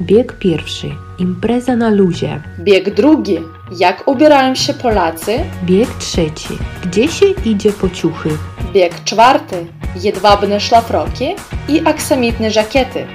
[0.00, 0.90] Bieg pierwszy.
[1.18, 2.40] Impreza na luzie.
[2.58, 3.38] Bieg drugi.
[3.78, 5.38] Jak ubierają się Polacy?
[5.64, 6.58] Bieg trzeci.
[6.84, 8.30] Gdzie się idzie po ciuchy?
[8.72, 9.66] Bieg czwarty.
[10.02, 11.28] Jedwabne szlafroki
[11.68, 13.06] i aksamitne żakiety.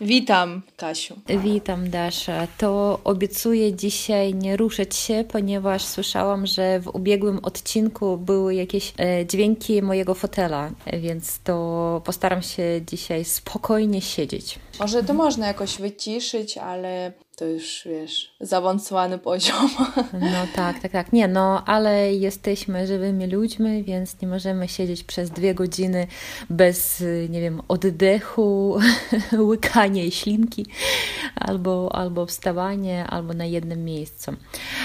[0.00, 1.14] Witam, Kasiu.
[1.28, 2.46] Witam, Dasza.
[2.58, 9.26] To obiecuję dzisiaj nie ruszać się, ponieważ słyszałam, że w ubiegłym odcinku były jakieś e,
[9.26, 14.58] dźwięki mojego fotela, więc to postaram się dzisiaj spokojnie siedzieć.
[14.80, 19.69] Może to można jakoś wyciszyć, ale to już wiesz, zaawansowany poziom.
[20.13, 21.13] No tak, tak, tak.
[21.13, 26.07] Nie, no ale jesteśmy żywymi ludźmi, więc nie możemy siedzieć przez dwie godziny
[26.49, 28.77] bez, nie wiem, oddechu,
[29.49, 30.65] łykania i ślinki,
[31.35, 34.31] albo, albo wstawanie, albo na jednym miejscu.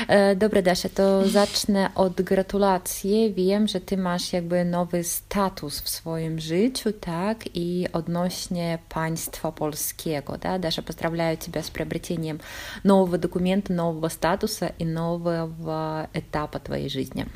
[0.08, 3.34] E, dobra, Dasza, to zacznę od gratulacji.
[3.36, 7.56] Wiem, że ty masz jakby nowy status w swoim życiu, tak?
[7.56, 10.58] I odnośnie państwa polskiego, да?
[10.58, 12.40] Даша, поздравляю тебя с приобретением
[12.84, 17.26] нового документа, нового статуса и нового этапа твоей жизни.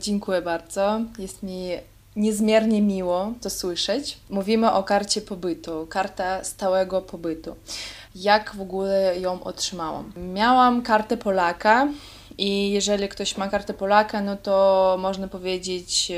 [0.00, 1.00] Dziękuję bardzo.
[1.18, 1.70] Jest mi
[2.16, 4.18] niezmiernie miło to słyszeć.
[4.30, 7.56] Mówimy o karcie pobytu, karta stałego pobytu.
[8.14, 10.12] Jak w ogóle ją otrzymałam?
[10.16, 11.88] Miałam kartę Polaka.
[12.37, 16.11] i jeżeli ktoś ma kartę Polaka, no to można powiedzieć,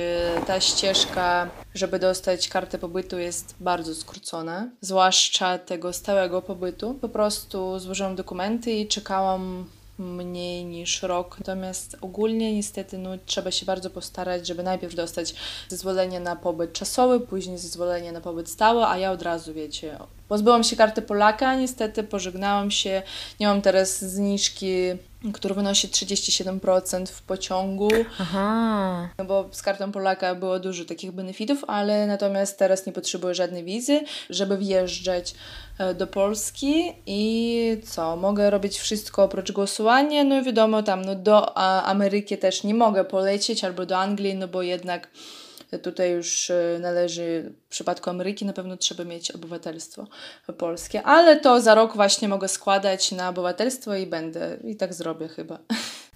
[0.48, 6.94] ta ścieżka, żeby dostać kartę pobytu, jest bardzo skrócona, zwłaszcza tego stałego pobytu.
[6.94, 9.66] Po prostu złożyłam dokumenty i czekałam
[10.00, 11.40] mniej niż rok.
[11.40, 15.36] Natomiast ogólnie niestety no, trzeba się bardzo postarać, żeby najpierw dostać
[15.70, 20.64] zezwolenie na pobyt czasowy, później zezwolenie na pobyt stały, a ja od razu, wiecie, pozbyłam
[20.64, 23.04] się karty Polaka, niestety pożegnałam się,
[23.40, 24.76] nie mam teraz zniżki
[25.34, 27.90] który wynosi 37% w pociągu.
[28.20, 29.10] Aha.
[29.18, 33.64] No bo z kartą Polaka było dużo takich benefitów, ale natomiast teraz nie potrzebuję żadnej
[33.64, 35.36] wizy, żeby wjeżdżać
[35.80, 41.16] e, do Polski i co, mogę robić wszystko oprócz głosowania, no i wiadomo tam, no
[41.16, 45.08] do Ameryki też nie mogę polecieć albo do Anglii, no bo jednak
[45.84, 50.08] Tutaj już e, należy przypadku Ameryki na pewno trzeba mieć obywatelstwo
[50.58, 55.28] polskie, ale to za rok właśnie mogę składać na obywatelstwo i będę i tak zrobię
[55.28, 55.60] chyba.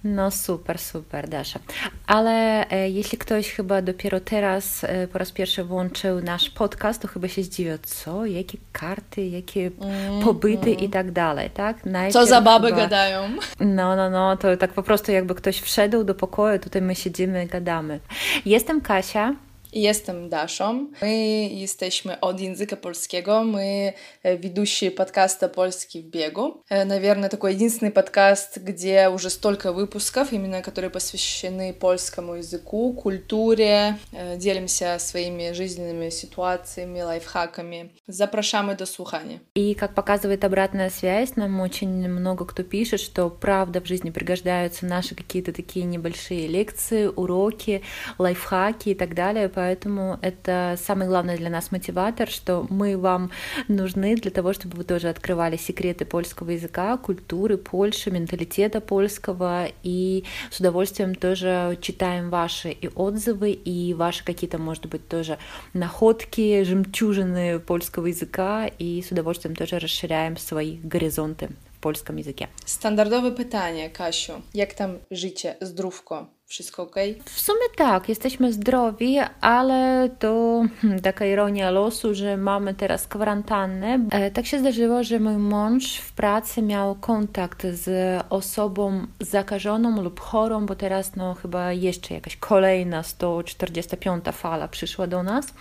[0.04, 1.60] No super, super, Dasza.
[2.08, 7.08] Ale e, jeśli ktoś chyba dopiero teraz e, po raz pierwszy włączył nasz podcast, to
[7.08, 10.80] chyba się zdziwi, co, jakie karty, jakie mm, pobyty mm.
[10.80, 11.86] i tak dalej, tak?
[11.86, 12.78] Najpierw co za baby chyba...
[12.78, 13.30] gadają.
[13.60, 17.48] No, no, no, to tak po prostu jakby ktoś wszedł do pokoju, tutaj my siedzimy,
[17.48, 18.00] gadamy.
[18.46, 19.36] Jestem Kasia.
[19.72, 20.88] Jestem Daszą.
[21.02, 23.44] My jesteśmy od języka polskiego.
[23.44, 23.94] Мы
[24.24, 26.64] ведущие подкаста «Польский в бегу».
[26.70, 33.98] Наверное, такой единственный подкаст, где уже столько выпусков, именно которые посвящены польскому языку, культуре.
[34.38, 37.92] Делимся своими жизненными ситуациями, лайфхаками.
[38.08, 39.40] Запрашamy до слухания.
[39.54, 44.88] И, как показывает обратная связь, нам очень много кто пишет, что правда в жизни пригождаются
[44.88, 47.84] наши какие-то такие небольшие лекции, уроки,
[48.18, 53.30] лайфхаки и так далее поэтому это самый главный для нас мотиватор, что мы вам
[53.68, 60.24] нужны для того, чтобы вы тоже открывали секреты польского языка, культуры Польши, менталитета польского, и
[60.50, 65.38] с удовольствием тоже читаем ваши и отзывы, и ваши какие-то, может быть, тоже
[65.74, 72.48] находки, жемчужины польского языка, и с удовольствием тоже расширяем свои горизонты в польском языке.
[72.66, 74.42] Standardowe pytanie, Kasiu.
[74.54, 76.39] Jak tam życie, zdrówko?
[76.50, 76.96] Wszystko ok?
[77.26, 84.00] W sumie tak, jesteśmy zdrowi, ale to hmm, taka ironia losu, że mamy teraz kwarantannę.
[84.12, 90.20] E, tak się zdarzyło, że mój mąż w pracy miał kontakt z osobą zakażoną lub
[90.20, 95.54] chorą, bo teraz no chyba jeszcze jakaś kolejna 145 fala przyszła do nas.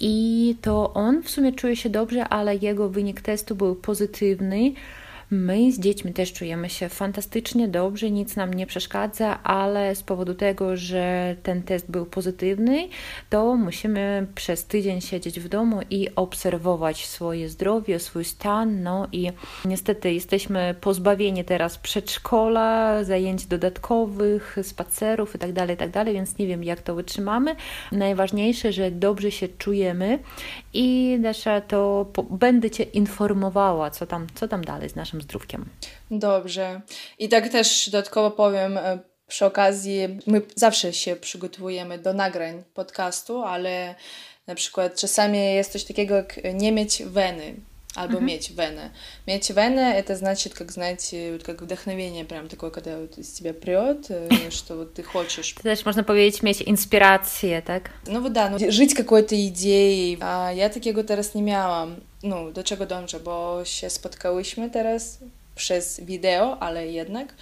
[0.00, 4.72] I to on w sumie czuje się dobrze, ale jego wynik testu był pozytywny.
[5.30, 10.34] My z dziećmi też czujemy się fantastycznie dobrze, nic nam nie przeszkadza, ale z powodu
[10.34, 12.88] tego, że ten test był pozytywny,
[13.30, 18.82] to musimy przez tydzień siedzieć w domu i obserwować swoje zdrowie, swój stan.
[18.82, 19.30] No i
[19.64, 26.64] niestety jesteśmy pozbawieni teraz przedszkola, zajęć dodatkowych, spacerów itd., tak itd., tak więc nie wiem,
[26.64, 27.56] jak to wytrzymamy.
[27.92, 30.18] Najważniejsze, że dobrze się czujemy
[30.72, 35.69] i Dasza, to będę Cię informowała, co tam, co tam dalej z naszym naszym zdrówkiem.
[36.11, 36.81] Dobrze.
[37.19, 43.41] I tak też dodatkowo powiem e, przy okazji, my zawsze się przygotowujemy do nagrań podcastu,
[43.41, 43.95] ale
[44.47, 47.55] na przykład czasami jest coś takiego jak nie mieć weny.
[47.95, 48.89] albo mieć wenę.
[49.27, 53.53] Mieć wenę это значит, как знаете, вот как вдохновение прям такое, когда вот из тебя
[53.53, 54.11] прет,
[54.49, 55.53] что вот ты хочешь.
[55.53, 57.89] To też można powiedzieć mieć inspirację, tak?
[58.07, 60.17] No вот да, no, żyć какой-то idei.
[60.21, 61.95] A ja takiego teraz nie miałam.
[62.22, 65.18] No, do czego dążę, bo się spotkałyśmy teraz
[65.54, 67.34] przez wideo, ale jednak.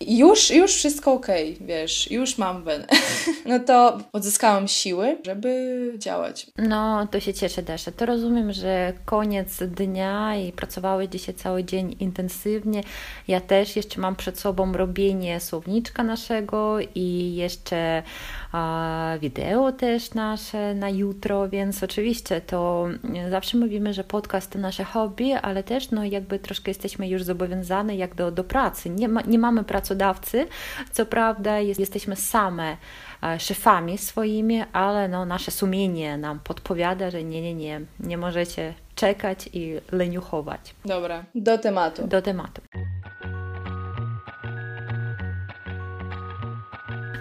[0.00, 1.26] Już, już wszystko ok,
[1.60, 2.86] wiesz, już mam wenę.
[3.46, 6.46] No to odzyskałam siły, żeby działać.
[6.58, 7.92] No, to się cieszę, Dasza.
[7.92, 12.82] To rozumiem, że koniec dnia i pracowały dzisiaj cały dzień intensywnie.
[13.28, 18.02] Ja też jeszcze mam przed sobą robienie słowniczka naszego i jeszcze
[18.52, 22.88] a, wideo też nasze na jutro, więc oczywiście to
[23.30, 27.96] zawsze mówimy, że podcast to nasze hobby, ale też no jakby troszkę jesteśmy już zobowiązane
[27.96, 28.90] jak do, do pracy.
[28.90, 30.46] Nie, ma, nie mamy pracodawcy,
[30.92, 32.76] co prawda jest, jesteśmy same
[33.38, 39.48] szefami swoimi, ale no, nasze sumienie nam podpowiada, że nie, nie, nie, nie możecie czekać
[39.52, 40.74] i leniuchować.
[40.84, 42.06] Dobra, do tematu.
[42.06, 42.62] Do tematu.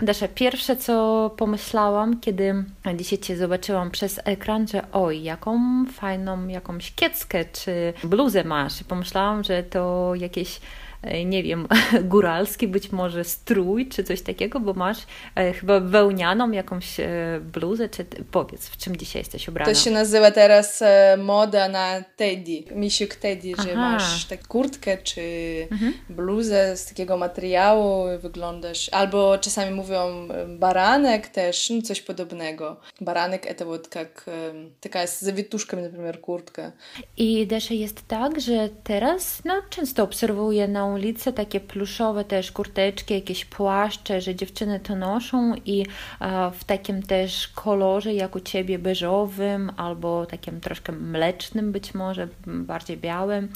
[0.02, 2.64] Dasza, pierwsze co pomyślałam, kiedy
[2.96, 8.84] dzisiaj Cię zobaczyłam przez ekran, że oj, jaką fajną jakąś kieckę czy bluzę masz.
[8.84, 10.87] Pomyślałam, że to jakieś E,
[11.25, 11.69] nie wiem,
[12.03, 14.99] góralski być może strój czy coś takiego, bo masz
[15.35, 17.07] e, chyba wełnianą jakąś e,
[17.53, 19.73] bluzę, czy powiedz, w czym dzisiaj jesteś ubrana?
[19.73, 20.83] To się nazywa teraz
[21.19, 23.75] moda na teddy, misiuk teddy, że Aha.
[23.75, 25.23] masz tak kurtkę czy
[25.71, 25.95] mhm.
[26.09, 32.81] bluzę z takiego materiału, wyglądasz, albo czasami mówią baranek też, no coś podobnego.
[33.01, 34.25] Baranek to вот как
[34.81, 36.73] taka z zawituszkami, na przykład kurtka.
[37.17, 43.14] I też jest tak, że teraz no, często obserwuję na ulicy takie pluszowe też kurteczki,
[43.14, 45.86] jakieś płaszcze, że dziewczyny to noszą i
[46.22, 52.28] e, w takim też kolorze jak u Ciebie beżowym albo takim troszkę mlecznym być może,
[52.48, 53.50] bardziej białym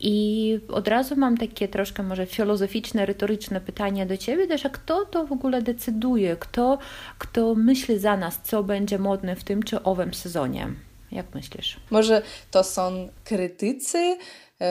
[0.00, 5.04] i od razu mam takie troszkę może filozoficzne, retoryczne pytanie do Ciebie też, a kto
[5.04, 6.78] to w ogóle decyduje, kto,
[7.18, 10.68] kto myśli za nas, co będzie modne w tym czy owym sezonie?
[11.12, 11.76] Jak myślisz?
[11.90, 14.18] Może to są krytycy,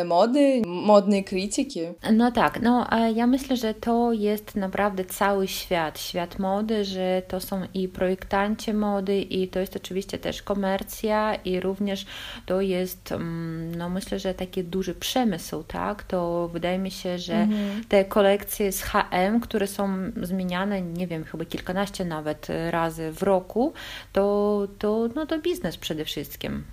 [0.06, 1.80] mody, modnej krytyki.
[2.14, 7.40] No tak, no ja myślę, że to jest naprawdę cały świat, świat mody, że to
[7.40, 12.06] są i projektanci mody i to jest oczywiście też komercja i również
[12.46, 17.36] to jest, mm, no myślę, że taki duży przemysł, tak, to wydaje mi się, że
[17.36, 17.84] mhm.
[17.84, 23.74] te kolekcje z H&M, które są zmieniane, nie wiem, chyba kilkanaście nawet razy w roku,
[24.14, 26.64] to, to, no to biznes przede wszystkim.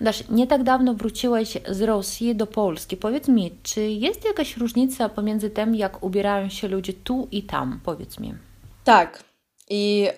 [0.00, 2.96] Dasz, nie tak dawno wróciłeś z Rosji do Polski.
[2.96, 7.80] Powiedz mi, czy jest jakaś różnica pomiędzy tym, jak ubierają się ludzie tu i tam?
[7.84, 8.34] Powiedz mi.
[8.84, 9.24] Tak.
[9.70, 10.08] I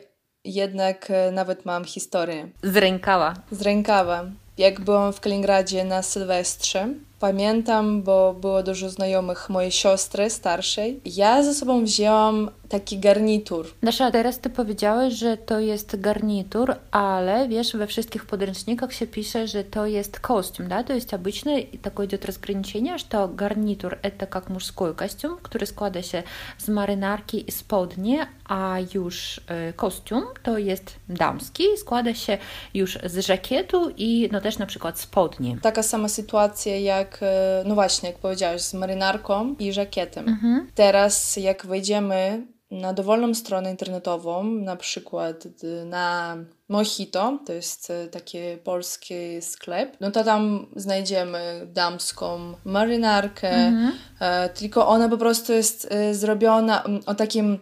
[0.44, 2.48] jednak e, nawet mam historię.
[2.62, 3.34] Z rękawa.
[3.50, 4.24] Z rękawa.
[4.58, 6.88] Jak byłam w Kaliningradzie na Sylwestrze,
[7.20, 13.67] pamiętam, bo było dużo znajomych mojej siostry starszej, ja ze sobą wzięłam taki garnitur.
[13.81, 19.47] Nasza, teraz ty powiedziałeś, że to jest garnitur, ale wiesz, we wszystkich podręcznikach się pisze,
[19.47, 20.83] że to jest kostium, да?
[20.83, 26.23] То есть обычно такое идет разграничение, что гарнитур это как мужской костюм, który składa się
[26.57, 29.41] z marynarki i spodni, a już
[29.75, 32.37] kostium to jest damski, składa się
[32.73, 35.57] już z żakietu i no też na przykład spodni.
[35.61, 37.19] Taka sama sytuacja jak,
[37.65, 40.27] no właśnie, jak powiedziałeś, z marynarką i żakietem.
[40.27, 40.67] Mhm.
[40.75, 45.44] Teraz jak wejdziemy na dowolną stronę internetową, na przykład
[45.84, 46.36] na
[46.68, 54.48] Mojito, to jest e, taki polski sklep, no to tam znajdziemy damską marynarkę, mm -hmm.
[54.48, 57.58] tylko ona po prostu jest e, zrobiona o takim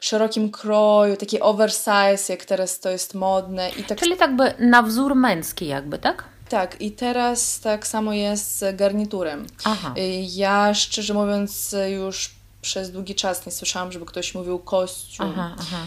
[0.00, 3.70] szerokim kroju, taki oversize, jak teraz to jest modne.
[3.70, 3.98] I tak...
[3.98, 6.24] Czyli tak by na wzór męski jakby, tak?
[6.48, 9.46] Tak, i teraz tak samo jest z garniturem.
[9.64, 9.94] Aha.
[10.20, 15.28] Ja szczerze mówiąc już przez długi czas nie słyszałam, żeby ktoś mówił kostium.
[15.30, 15.86] Aha, aha.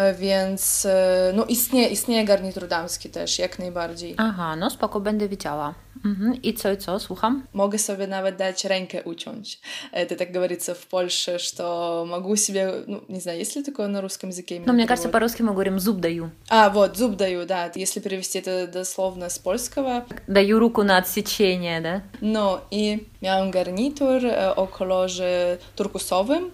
[0.00, 4.14] E, więc e, no istnieje, istnieje garnitur damski też, jak najbardziej.
[4.16, 5.74] Aha, no spoko, będę widziała.
[6.04, 6.42] Mhm.
[6.42, 7.42] I co, i co, słucham?
[7.52, 9.60] Mogę sobie nawet dać rękę uciąć.
[9.92, 14.00] Это так говорится в Польше, что могу себе, ну, не знаю, есть ли такое на
[14.00, 14.62] русском языке?
[14.66, 16.30] Ну, мне кажется, по-русски мы говорим «зуб даю».
[16.48, 17.70] А, вот, «зуб даю», да.
[17.74, 20.04] Если перевести это дословно с польского.
[20.26, 22.02] Даю руку на отсечение, да?
[22.22, 24.22] No i miałam garnitur
[24.56, 26.50] o kolorze turkusowym.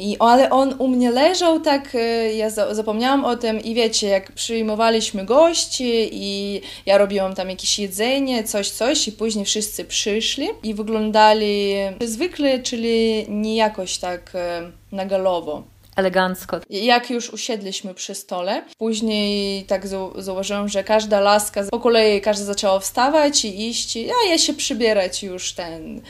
[0.00, 4.32] I, ale on u mnie leżał tak, y, ja zapomniałam o tym i wiecie, jak
[4.32, 10.74] przyjmowaliśmy gości i ja robiłam tam jakieś jedzenie, coś, coś i później wszyscy przyszli i
[10.74, 15.62] wyglądali zwykle, czyli nie jakoś tak y, nagalowo
[15.99, 16.59] elegancko.
[16.69, 22.79] Jak już usiedliśmy przy stole, później tak zauważyłam, że każda laska po kolei każda zaczęła
[22.79, 26.01] wstawać i iść, a ja się przybierać już ten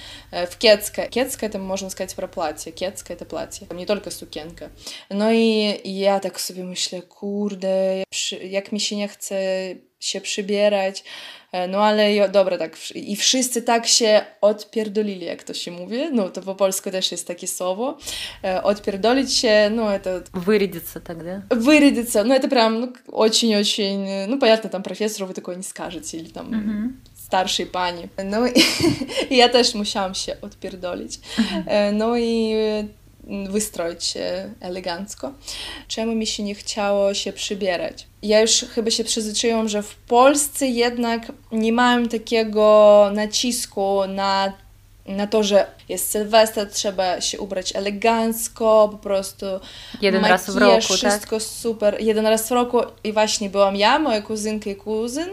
[0.52, 1.10] w kieckę.
[1.10, 4.70] Kiecka to można сказать про платье, kiecka to платье, nie tylko sukienkę.
[5.10, 8.04] No i ja tak sobie myślę, kurde,
[8.42, 9.36] jak mi się nie chce
[10.00, 11.04] się przybierać,
[11.39, 11.39] E,
[11.70, 16.42] no ale dobra, tak, i wszyscy tak się odpierdolili, jak to się mówi, no to
[16.42, 17.98] po polsku też jest takie słowo,
[18.44, 20.24] e, odpierdolić się, ну это...
[20.34, 21.42] Вырядиться тогда?
[21.50, 26.30] Вырядиться, ну это прям ну, очень-очень, ну понятно, там профессору вы такое не скажете, или
[26.30, 26.90] там mm-hmm.
[27.16, 28.08] starszej pani.
[28.26, 28.54] No i,
[29.30, 31.20] i ja też musiałam się odpierdolić.
[31.20, 31.94] Mm-hmm.
[31.94, 32.54] No i
[33.49, 35.33] wystroić się elegancko.
[35.89, 38.07] Czemu mi się nie chciało się przybierać?
[38.23, 44.53] Ja już chyba się przyzwyczaiłam, że w Polsce jednak nie mają takiego nacisku na
[45.07, 49.47] na to, że jest Sylwester, trzeba się ubrać elegancko, po prostu
[50.01, 50.97] jeden makijaż, raz w roku, tak?
[50.97, 51.43] wszystko tak?
[51.43, 51.97] super.
[52.01, 55.29] Jeden raz w roku i właśnie byłam ja, moja kuzynka i kuzyn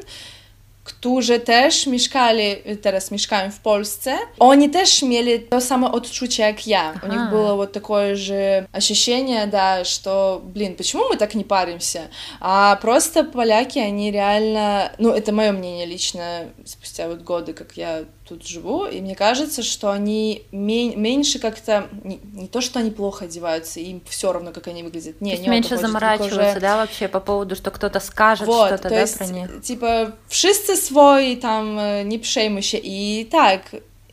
[0.87, 6.93] którzy też mieszkali, teraz mieszkają w Polsce, oni też mieli to samo odczucie jak ja.
[6.95, 7.07] Ага.
[7.07, 12.09] У них было вот такое же ощущение, да, что, блин, почему мы так не паримся?
[12.39, 18.05] А просто поляки, они реально, ну, это мое мнение лично, спустя вот годы, как я
[18.27, 23.25] тут живу, и мне кажется, что они меньше как-то не, не то, что они плохо
[23.25, 25.21] одеваются, им все равно, как они выглядят.
[25.21, 26.59] Не, то есть меньше заморачиваются, же...
[26.59, 29.61] да, вообще по поводу, что кто-то скажет вот, что-то, да, есть, про них.
[29.61, 33.61] Типа wszyscy свой, там э, не пшейму и так.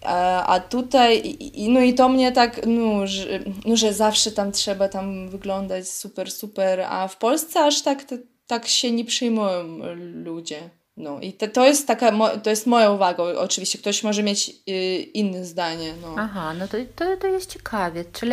[0.06, 4.52] А, а тут и ну и то мне так ну ж ну же завжди там
[4.52, 6.80] треба там виглядати супер супер.
[6.80, 10.58] А в Польше аж так-то так еще не приймують э, люди.
[10.96, 13.22] No i to, to jest taka, to jest moja uwaga.
[13.22, 14.72] Oczywiście ktoś może mieć y,
[15.02, 15.94] inne zdanie.
[16.02, 16.14] No.
[16.18, 18.04] Aha, no to, to, to jest ciekawie.
[18.12, 18.32] Czyli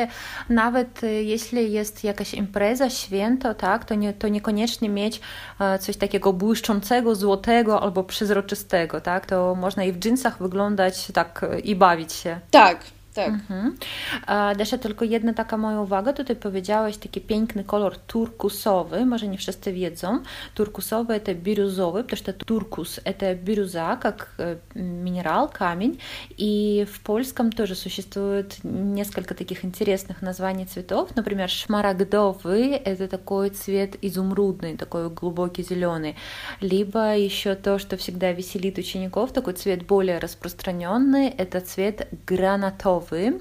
[0.50, 5.22] nawet y, jeśli jest jakaś impreza, święto, tak, to, nie, to niekoniecznie mieć
[5.60, 9.26] e, coś takiego błyszczącego, złotego albo przezroczystego, tak?
[9.26, 12.40] To można i w dżinsach wyglądać tak i bawić się.
[12.52, 13.30] Tak, tak.
[13.30, 13.78] Mhm.
[14.58, 16.14] Desza, tylko jedna taka moja uwaga.
[16.14, 19.06] Tutaj powiedziałeś taki piękny kolor turkusowy.
[19.06, 20.20] Może nie wszyscy wiedzą.
[20.56, 24.36] Turkusowy to бирюзовый, потому что туркус это бирюза, как
[24.76, 26.00] минерал, камень.
[26.38, 31.16] И в польском тоже существует несколько таких интересных названий цветов.
[31.16, 36.16] Например, шмарагдовый– это такой цвет изумрудный, такой глубокий зеленый.
[36.62, 43.41] Либо еще то, что всегда веселит учеников, такой цвет более распространенный, это цвет гранатовый гранатовые.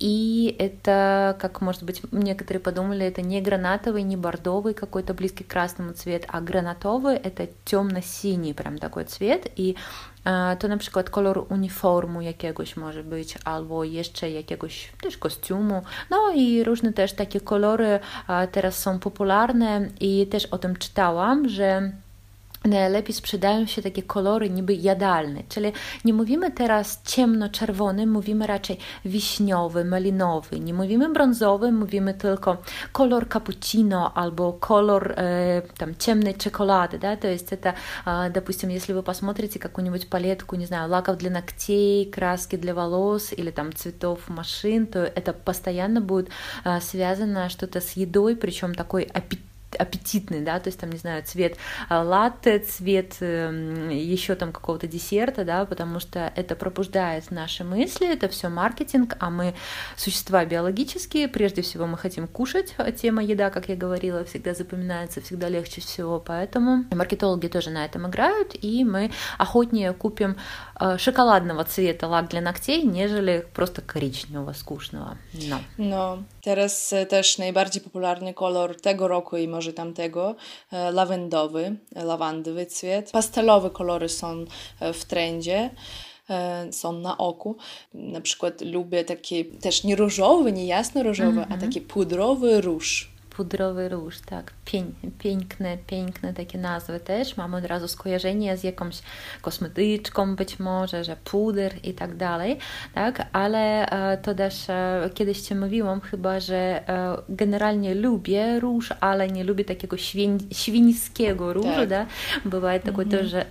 [0.00, 5.48] И это, как, может быть, некоторые подумали, это не гранатовый, не бордовый какой-то близкий к
[5.48, 9.50] красному цвет, а гранатовый — это темно-синий прям такой цвет.
[9.56, 9.74] I
[10.24, 15.82] to na przykład kolor uniformu jakiegoś może być, albo jeszcze jakiegoś też kostiumu.
[16.10, 18.00] No i różne też takie kolory
[18.52, 21.92] teraz są popularne i też o tym czytałam, że
[22.65, 25.71] najlepiej sprzedają się takie kolory niby jadalne, czyli
[26.05, 32.57] nie mówimy teraz ciemno-czerwony, mówimy raczej wiśniowy, malinowy, nie mówimy brązowy, mówimy tylko
[32.91, 37.73] kolor cappuccino albo kolor э, там ciemnej czekolady, да, то есть это,
[38.05, 43.33] э, допустим, если вы посмотрите какую-нибудь палетку, не знаю, лаков для ногтей, краски для волос
[43.33, 46.29] или там цветов машин, то это постоянно будет
[46.65, 51.23] э, связано что-то с едой, причем такой аппетит аппетитный, да, то есть там, не знаю,
[51.23, 51.57] цвет
[51.89, 58.11] а, латте, цвет эм, еще там какого-то десерта, да, потому что это пробуждает наши мысли,
[58.11, 59.53] это все маркетинг, а мы
[59.95, 65.21] существа биологические, прежде всего мы хотим кушать, а тема еда, как я говорила, всегда запоминается,
[65.21, 70.37] всегда легче всего, поэтому маркетологи тоже на этом играют, и мы охотнее купим
[70.79, 75.17] э, шоколадного цвета лак для ногтей, нежели просто коричневого, скучного.
[75.33, 75.59] No.
[75.77, 80.35] no, teraz też najbardziej popularny kolor tego roku i może może tamtego,
[80.71, 83.11] e, lawendowy, lawandowy cwiet.
[83.11, 84.45] Pastelowe kolory są
[84.79, 85.69] e, w trendzie
[86.29, 87.57] e, są na oku.
[87.93, 91.51] Na przykład lubię takie też nie różowy, nie jasno różowy, mm -hmm.
[91.51, 91.61] a mhm.
[91.61, 97.36] taki pudrowy róż pudrowy róż, tak, Pień, piękne, piękne takie nazwy też.
[97.36, 98.98] Mamy od razu skojarzenie z jakąś
[99.42, 102.58] kosmetyczką być może, że puder i tak dalej,
[102.94, 108.92] tak, ale e, to też e, kiedyś Ci mówiłam chyba, że e, generalnie lubię róż,
[109.00, 111.88] ale nie lubię takiego świń, świńskiego różu, tak.
[111.88, 112.06] да,
[112.44, 113.18] бывает такой mm-hmm.
[113.18, 113.46] тоже,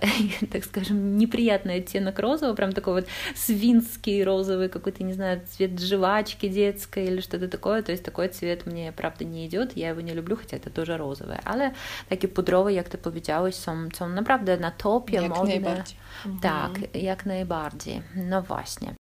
[0.52, 6.48] так скажем, неприятный оттенок розового, прям такой вот свинский розовый, какой-то, не знаю, цвет жвачки
[6.48, 10.15] детской или что-то такое, то есть такой цвет мне, правда, не идет, ja jego nie
[10.15, 11.71] lubię, chociaż to dużo różowe, ale
[12.09, 15.83] takie pudrowe, jak Ty powiedziałeś, są, naprawdę na topie jak modne.
[16.25, 16.39] Mhm.
[16.41, 18.01] Tak, jak najbardziej.
[18.15, 18.95] No właśnie.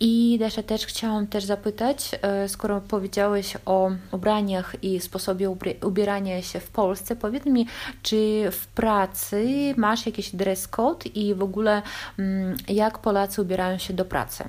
[0.00, 6.60] I Dasza też chciałam też zapytać, e, skoro powiedziałeś o ubraniach i sposobie ubierania się
[6.60, 7.66] w Polsce, powiedz mi,
[8.02, 11.82] czy w pracy masz jakiś dress code i w ogóle
[12.18, 14.44] mm, jak Polacy ubierają się do pracy?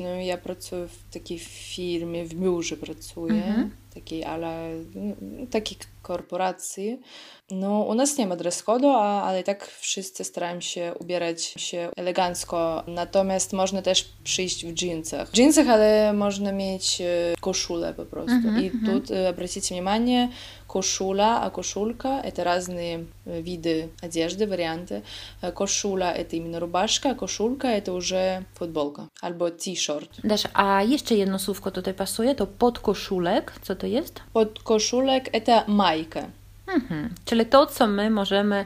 [0.00, 3.70] no ja pracuję w takiej firmie, w biurze pracuję, mhm.
[3.94, 7.00] takiej, ale mm, takiej korporacji.
[7.50, 11.90] No u nas nie ma dress code'u, ale i tak wszyscy starają się ubierać się
[11.96, 12.84] elegancko.
[12.86, 15.28] Natomiast można też przyjść w dżinsach.
[15.28, 18.32] W dżinsach, ale można mieć e, koszulę po prostu.
[18.32, 19.02] Mhm, I mhm.
[19.02, 20.28] tu e, zwróćcie uwagę,
[20.71, 25.03] обратите внимание, кошуля, а кошулька — это разные виды одежды, варианты.
[25.53, 30.09] Koszula — это именно рубашка, а кошулька — это уже футболка albo t-shirt.
[30.23, 33.53] Dasz, a jeszcze jedno słówko tutaj pasuje, to podkoszulek.
[33.61, 34.21] Co to jest?
[34.33, 36.27] Podkoszulek — это майка.
[36.67, 37.09] Mhm.
[37.25, 38.65] Czyli to, co my możemy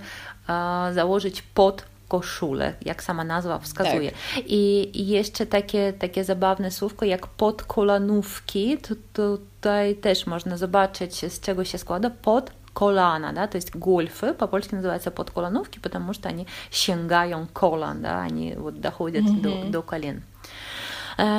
[0.50, 4.12] e, założyć pod koszulę, jak sama nazwa wskazuje.
[4.12, 4.44] Tak.
[4.48, 11.40] I jeszcze takie, takie zabawne słówko jak podkolanówki, to, to tutaj też można zobaczyć, z
[11.40, 16.48] czego się składa pod kolana, да, то есть гольфы по-польски называются подколановки, потому что они
[16.72, 19.42] sięgają kolan, да, они вот доходят mm -hmm.
[19.42, 20.22] do, do колен.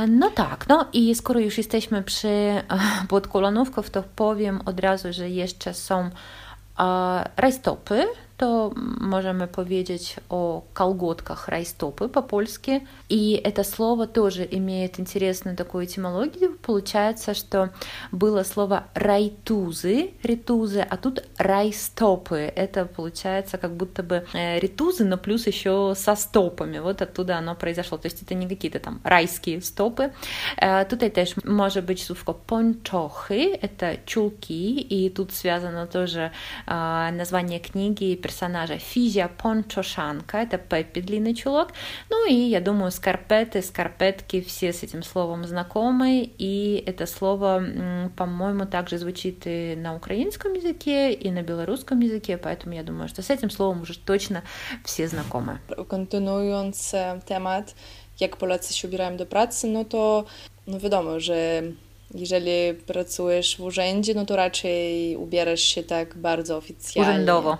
[0.09, 2.63] No tak, no i skoro już jesteśmy przy
[3.09, 6.11] podkolanówkach, to powiem od razu, że jeszcze są
[7.37, 8.07] rajstopy,
[8.38, 12.88] то можем powiedzieć о колготках райстопы по-польски.
[13.10, 16.56] И это слово тоже имеет интересную такую этимологию.
[16.62, 17.72] Получается, что
[18.12, 22.54] было слово райтузы, ритузы, а тут райстопы.
[22.56, 26.78] Это получается как будто бы ритузы, но плюс еще со стопами.
[26.80, 27.98] Вот оттуда оно произошло.
[27.98, 30.12] То есть это не какие-то там райские стопы.
[30.90, 36.32] Tutaj też może być słówko ponczochy, это чулки, и тут связано тоже
[36.68, 41.70] название книги персонажа Физия Пончошанка, это Пеппи длинный чулок.
[42.10, 47.64] Ну и, я думаю, скарпеты, скарпетки, все с этим словом знакомы, и это слово,
[48.18, 53.22] по-моему, также звучит и на украинском языке, и на белорусском языке, поэтому я думаю, что
[53.22, 54.44] с этим словом уже точно
[54.84, 55.60] все знакомы.
[55.88, 57.76] Kontynuując temat,
[58.20, 60.26] jak Polacy się ubierają do pracy, no to
[60.68, 61.62] no wiadomo, że
[62.14, 67.12] jeżeli pracujesz w urzędzie, no to raczej ubierasz się tak bardzo oficjalnie.
[67.12, 67.58] Urzędowo.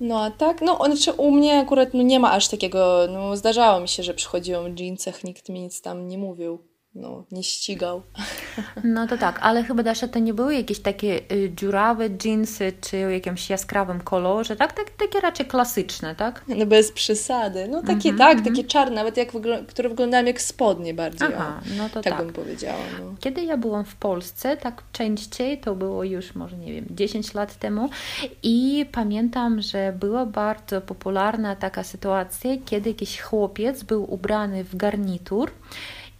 [0.00, 3.80] No a tak, no znaczy u mnie akurat no, nie ma aż takiego, no zdarzało
[3.80, 6.58] mi się, że przychodziłem w jeansach, nikt mi nic tam nie mówił
[6.98, 8.02] no, nie ścigał.
[8.84, 13.06] No to tak, ale chyba Dasza to nie były jakieś takie y, dziurawe dżinsy, czy
[13.06, 14.72] o jakimś jaskrawym kolorze, tak?
[14.72, 14.90] tak?
[14.90, 16.44] Takie raczej klasyczne, tak?
[16.48, 17.68] No bez przesady.
[17.68, 18.48] No takie, mm -hmm, tak, mm -hmm.
[18.48, 21.28] takie czarne, nawet jak wygl- które wyglądają jak spodnie bardziej.
[21.34, 22.12] Aha, o, no to tak.
[22.12, 22.78] tak bym powiedziała.
[23.00, 23.14] No.
[23.20, 27.56] Kiedy ja byłam w Polsce, tak częściej, to było już może, nie wiem, 10 lat
[27.56, 27.90] temu
[28.42, 35.50] i pamiętam, że była bardzo popularna taka sytuacja, kiedy jakiś chłopiec był ubrany w garnitur,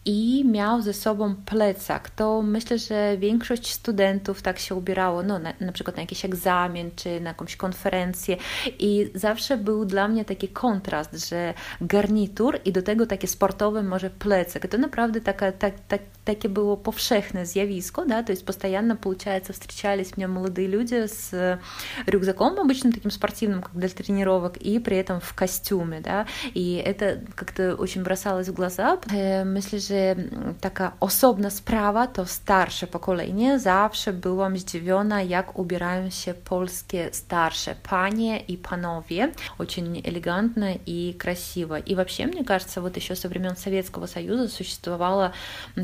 [0.06, 2.10] i miał ze sobą plecak.
[2.10, 6.92] To myślę, że większość studentów tak się ubierało, no na, na przykład na jakiś egzamin
[6.96, 8.38] czy na jakąś konferencję
[8.80, 14.10] i zawsze był dla mnie taki kontrast, że garnitur i do tego takie sportowe może
[14.10, 14.68] plecak.
[14.68, 20.18] To naprawdę taka, tak, tak, takie było powszechne zjawisko, да, то есть постоянно, получается, встречались
[20.18, 21.60] мне молодые люди с
[22.08, 27.20] рюкзаком обычным таким спортивным, как для тренировок, и при этом в костюме, да, и это
[27.36, 28.98] как-то очень бросалось в глаза.
[29.46, 30.17] Myślę, że
[30.61, 33.59] taka osobna sprawa to starsze pokolenie.
[33.59, 39.33] Zawsze byłam zdziwiona, jak ubierają się polskie starsze panie и панове.
[39.59, 41.79] Очень элегантно и красиво.
[41.79, 45.33] И вообще, мне кажется, вот еще со времен Советского Союза существовало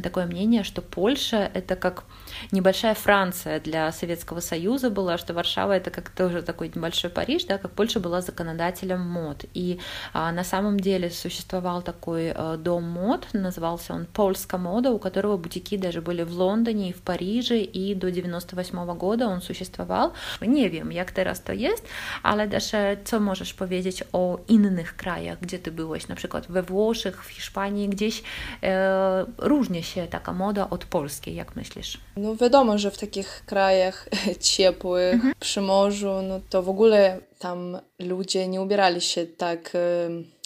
[0.02, 2.04] такое мнение, что Польша— это как
[2.52, 7.58] небольшая Франция для Советского Союза была, что Варшава— это как тоже такой небольшой Париж, да,
[7.58, 9.44] как Польша была законодателем мод.
[9.54, 9.80] И
[10.12, 15.37] а, на самом деле существовал такой а, дом мод, назывался он Польска мода, у которого
[15.37, 20.11] бутики даже были в Лондоне и в Париже, и до 98 -го года он существовал.
[20.41, 21.83] Nie wiem, jak teraz to jest,
[22.23, 27.23] ale Dasza, co możesz powiedzieć o innych krajach, gdzie ty byłeś, na przykład we Włoszech,
[27.23, 28.23] w Hiszpanii, gdzieś
[28.63, 31.97] e, różni się taka moda od polskiej, jak myślisz?
[32.17, 35.33] No wiadomo, że w takich krajach ciepłych, mhm.
[35.39, 39.72] przy morzu, no to w ogóle tam ludzie nie ubierali się tak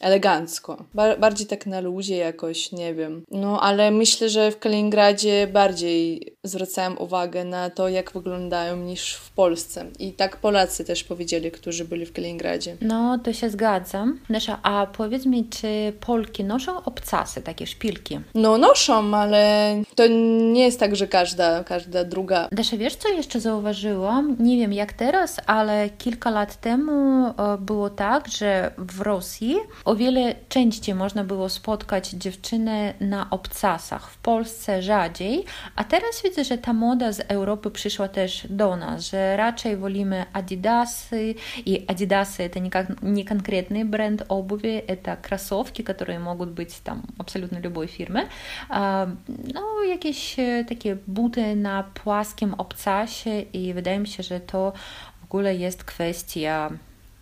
[0.00, 0.84] elegancko.
[1.18, 3.22] bardziej tak na luzie jakoś, nie wiem.
[3.30, 9.30] No ale myślę, że w Kaliningradzie bardziej zwracałem uwagę na to, jak wyglądają niż w
[9.30, 9.86] Polsce.
[9.98, 12.76] I tak Polacy też powiedzieli, którzy byli w Kaliningradzie.
[12.80, 14.20] No, to się zgadzam.
[14.28, 18.20] Nasza, a powiedz mi, czy Polki noszą obcasy, takie szpilki?
[18.34, 20.06] No, noszą, ale to
[20.52, 22.48] nie jest tak, że każda, każda druga.
[22.52, 24.36] Dasza, wiesz, co jeszcze zauważyłam?
[24.40, 29.55] Nie wiem jak teraz, ale kilka lat temu temu e, było tak, że w Rosji
[29.85, 36.43] o wiele częściej można było spotkać dziewczyny na obcasach, w Polsce rzadziej, a teraz widzę,
[36.43, 42.49] że ta moda z Europy przyszła też do nas, że raczej wolimy Adidasy i Adidasy
[42.49, 42.59] to
[43.01, 48.27] nie конкретный бренд обуви, это кроссовки, которые могут быть там абсолютно любой фирмы,
[49.53, 50.35] no jakieś
[50.69, 54.73] takie buty na płaskim obcasie i wydaje mi się, że to
[55.16, 56.70] w ogóle jest kwestia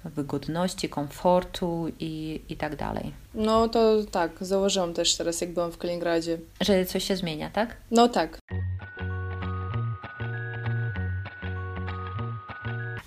[0.05, 3.13] wygodności, komfortu i, i tak dalej.
[3.35, 6.39] No to tak, założyłam też teraz, jak byłam w Kaliningradzie.
[6.61, 7.77] Że coś się zmienia, tak?
[7.91, 8.39] No tak.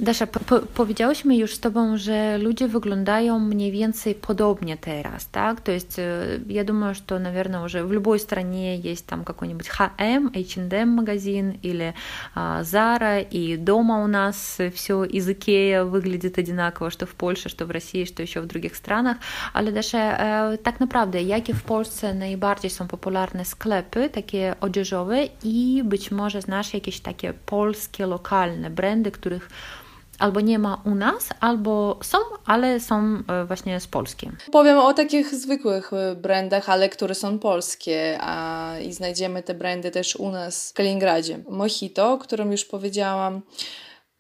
[0.01, 5.61] Dasza, po powiedziałyśmy już z Tobą, że ludzie wyglądają mniej więcej podobnie teraz, tak?
[5.61, 6.01] То есть
[6.49, 11.95] я думаю, что, наверное, уже в любой стране есть там какой-нибудь H&M, H&M магазин или
[12.35, 17.65] а, Zara, и дома у нас все из Икея выглядит одинаково, что в Польше, что
[17.67, 19.17] в России, что еще в других странах.
[19.53, 26.11] Ale Dasza, tak naprawdę, jakie w Polsce najbardziej są popularne sklepy, takie odzieżowe i być
[26.11, 29.49] może znasz jakieś takie polskie, lokalne brandy, których
[30.20, 34.30] albo nie ma u nas, albo są, ale są e, właśnie z Polski.
[34.52, 39.92] Powiem o takich zwykłych e, brandach, ale które są polskie, a i znajdziemy te brandy
[39.92, 41.40] też u nas w Kaliningradzie.
[41.50, 43.42] Mojito, o którym już powiedziałam,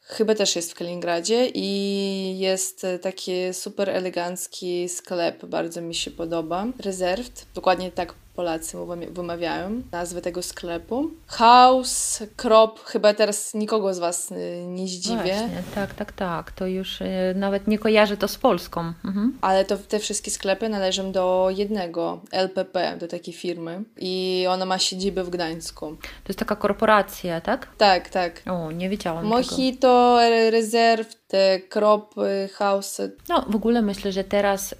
[0.01, 6.11] chyba też jest w Kaliningradzie i jest e, taki super elegancki sklep, bardzo mi się
[6.11, 6.65] podoba.
[6.79, 8.77] Reserved, dokładnie tak Polacy
[9.11, 11.11] wymawiają nazwę tego sklepu.
[11.27, 15.15] House, Krop, chyba teraz nikogo z Was y, nie zdziwię.
[15.15, 16.51] Właśnie, tak, tak, tak.
[16.51, 18.93] To już y, nawet nie kojarzy to z Polską.
[19.05, 19.37] Mhm.
[19.41, 24.79] Ale to te wszystkie sklepy należą do jednego LPP, do takiej firmy i ona ma
[24.79, 25.95] siedzibę w Gdańsku.
[26.01, 27.67] To jest taka korporacja, tak?
[27.77, 28.41] Tak, tak.
[28.45, 30.51] O, nie wiedziałam Mojito, tego.
[30.51, 33.01] Reserve, te kropy, house.
[33.29, 34.75] No, w ogóle myślę, że teraz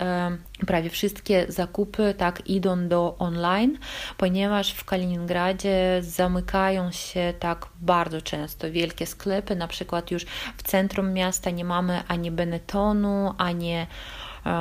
[0.67, 3.77] prawie wszystkie zakupy tak idą do online,
[4.17, 10.25] ponieważ w Kaliningradzie zamykają się tak bardzo często wielkie sklepy, na przykład już
[10.57, 13.73] w centrum miasta nie mamy ani Benettonu, ani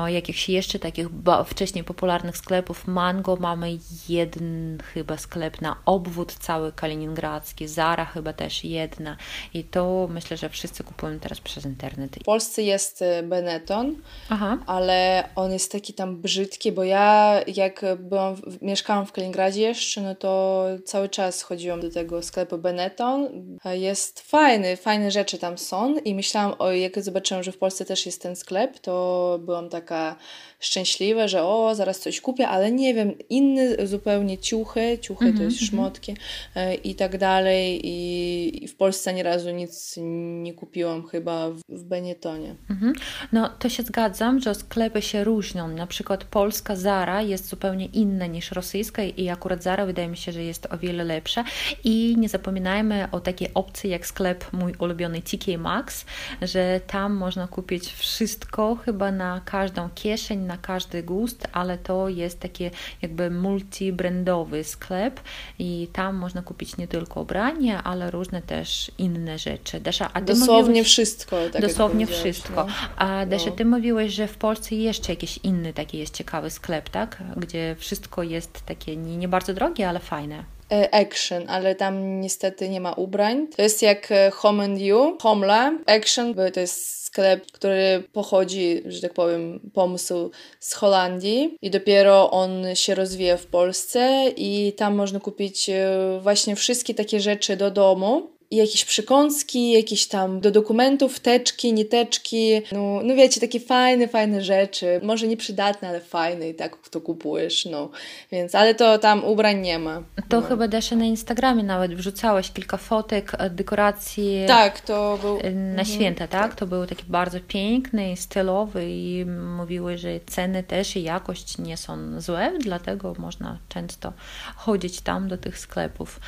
[0.07, 1.07] jakichś jeszcze takich
[1.47, 2.87] wcześniej popularnych sklepów.
[2.87, 9.17] Mango mamy jeden chyba sklep na obwód cały kaliningradzki, Zara chyba też jedna
[9.55, 12.17] i to myślę, że wszyscy kupują teraz przez internet.
[12.21, 13.97] W Polsce jest y, Benetton,
[14.29, 14.59] Aha.
[14.67, 20.15] ale on jest taki tam brzydki, bo ja jak byłam, mieszkałam w Kaliningradzie jeszcze, no
[20.15, 23.29] to cały czas chodziłam do tego sklepu Benetton.
[23.65, 28.07] Jest fajny, fajne rzeczy tam są i myślałam, o jak zobaczyłam, że w Polsce też
[28.07, 30.17] jest ten sklep, to byłam taka
[30.61, 35.39] szczęśliwa, że o, zaraz coś kupię, ale nie wiem, inne zupełnie ciuchy, ciuchy mm -hmm,
[35.39, 35.71] to jest mhm.
[35.71, 36.81] szmotki mm -hmm.
[36.85, 39.95] i tak dalej i, i w Polsce ani razu nic
[40.43, 42.55] nie kupiłam chyba w, w Benettonie.
[42.71, 43.01] Mm -hmm.
[43.33, 48.27] No to się zgadzam, że sklepy się różnią, na przykład polska Zara jest zupełnie inna
[48.27, 51.45] niż rosyjska i akurat Zara wydaje mi się, że jest o wiele lepsza
[51.85, 56.05] i nie zapominajmy o takiej opcji jak sklep mój ulubiony TK Maxx,
[56.43, 62.09] że tam można kupić wszystko chyba na każdy każdą kieszeń, na każdy gust, ale to
[62.09, 62.71] jest takie
[63.03, 65.21] jakby multibrandowy sklep
[65.59, 69.81] i tam można kupić nie tylko ubrania, ale różne też inne rzeczy.
[69.81, 71.37] Dasza, a dosłownie mówiłeś, wszystko.
[71.53, 72.67] Tak dosłownie wszystko.
[72.67, 72.73] No.
[72.97, 73.57] A Dasza, no.
[73.57, 77.23] ty mówiłeś, że w Polsce jeszcze jakiś inny taki jest ciekawy sklep, tak?
[77.37, 80.58] Gdzie wszystko jest takie nie, nie bardzo drogie, ale fajne.
[80.73, 83.49] E, action, ale tam niestety nie ma ubrań.
[83.57, 85.73] To jest jak e, Home and You, Homla.
[85.87, 92.75] Action to jest sklep, który pochodzi, że tak powiem, pomysł z Holandii i dopiero on
[92.75, 98.38] się rozwija w Polsce i tam można kupić e, właśnie wszystkie takie rzeczy do domu
[98.51, 105.01] jakieś przekąski, jakieś tam do dokumentów, teczki, nieteczki, no, no wiecie, takie fajne, fajne rzeczy,
[105.03, 107.91] może nieprzydatne, ale fajne i tak to kupujesz, no,
[108.33, 110.03] więc, ale to tam ubrań nie ma.
[110.29, 110.47] To no.
[110.47, 115.39] chyba Dasze na Instagramie nawet wrzucałeś kilka fotek, e, dekoracji tak, to był...
[115.39, 115.87] E, na mhm.
[115.87, 116.55] święta, tak?
[116.55, 121.77] To były takie bardzo piękne i stylowe i mówiły, że ceny też i jakość nie
[121.77, 124.13] są złe, dlatego można często
[124.57, 126.21] chodzić tam do tych sklepów.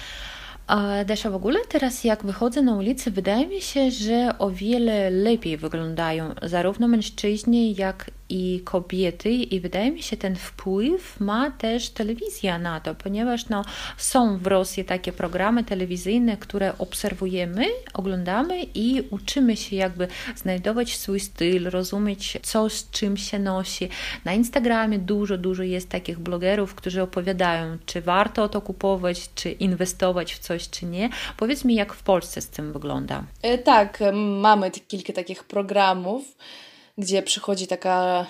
[0.71, 5.11] A Desza, w ogóle teraz jak wychodzę na ulicę, wydaje mi się, że o wiele
[5.11, 11.91] lepiej wyglądają zarówno mężczyźni, jak i kobiety i wydaje mi się, ten wpływ ma też
[11.91, 13.65] telewizja na to, ponieważ no,
[13.97, 17.65] są w Rosji takie programy telewizyjne, które obserwujemy,
[17.95, 23.89] oglądamy i uczymy się jakby znajdować swój styl, rozumieć co z czym się nosi.
[24.25, 30.35] Na Instagramie dużo, dużo jest takich blogerów, którzy opowiadają, czy warto to kupować, czy inwestować
[30.35, 31.09] w coś, czy nie.
[31.37, 33.25] Powiedz mi, jak w Polsce z tym wygląda?
[33.43, 33.99] E, tak,
[34.41, 36.37] mamy kilka takich programów,
[37.00, 38.28] gdzie przychodzi taka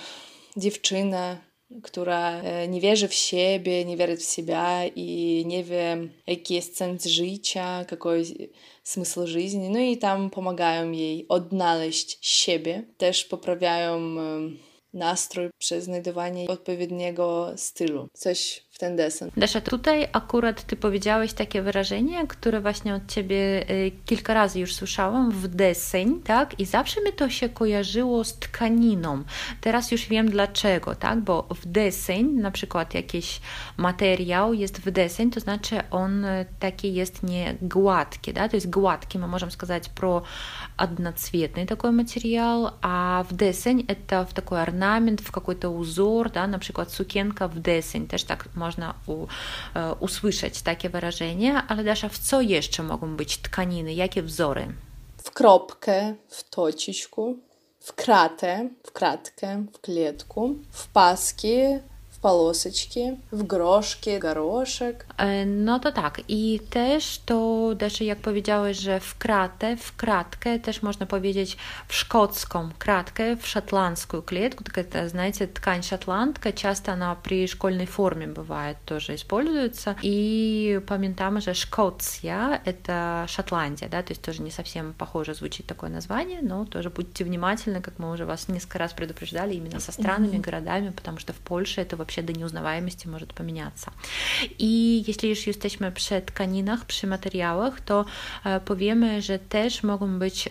[0.57, 1.37] dziewczyna,
[1.83, 6.77] która e, nie wierzy w siebie, nie wierzy w siebie i nie wie, jaki jest
[6.77, 8.49] sens życia, jaki
[8.85, 9.69] смысл жизни.
[9.69, 12.83] No i tam pomagają jej odnaleźć siebie.
[12.97, 14.15] Też poprawiają
[14.93, 18.07] nastrój przez znajdowanie odpowiedniego stylu.
[18.13, 19.31] Coś ten desen.
[19.37, 24.73] Dasza, tutaj akurat ty powiedziałeś takie wyrażenie, które właśnie od ciebie y, kilka razy już
[24.73, 26.59] słyszałam, w deseń, tak?
[26.59, 29.23] I zawsze mi to się kojarzyło z tkaniną.
[29.61, 31.19] Teraz już wiem dlaczego, tak?
[31.19, 33.41] Bo w deseń, na przykład jakiś
[33.77, 38.49] materiał jest w deseń, to znaczy on y, taki jest nie gładki, да?
[38.49, 40.23] То есть гладкий, мы можем сказать про
[40.77, 46.89] одноцветный такой материал, а в десень это в такой орнамент, в какой-то узор, да, например,
[46.89, 49.26] сукенка в десень, też tak można można u,
[49.74, 53.94] e, usłyszeć takie wyrażenie, ale Dasza, w co jeszcze mogą być tkaniny?
[53.94, 54.68] Jakie wzory?
[55.24, 57.38] W kropkę, w tociśku,
[57.80, 61.56] w kratę, w kratkę, w klietku, w paski,
[62.20, 65.06] полосочки, в groszki, garoszek.
[65.46, 66.20] No to tak.
[66.28, 71.56] I też to, też jak powiedziałeś, że w kratę, w kratkę, też można powiedzieć
[71.88, 74.64] w szkocką kratkę, в шотландскую клетку.
[74.64, 79.96] Так это, знаете, ткань шотландка, часто она при школьной форме бывает, тоже используется.
[80.02, 85.90] И памятаем же Шкоция, это Шотландия, да, то есть тоже не совсем похоже звучит такое
[85.90, 90.36] название, но тоже будьте внимательны, как мы уже вас несколько раз предупреждали, именно со странами,
[90.36, 90.40] mm-hmm.
[90.40, 93.90] городами, потому что в Польше это вообще до nieuznawalności może pomieniаться.
[94.58, 98.04] I jeśli już jesteśmy przy tkaninach, przy materiałach, to
[98.64, 100.48] powiemy, że też mogą być